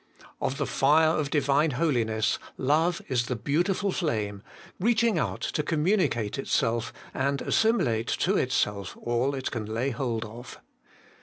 [0.41, 4.41] Of the fire of Divine holi ness love is the beautiful flame,
[4.79, 10.59] reaching out to communicate itself and assimilate to itself all it can lay hold of.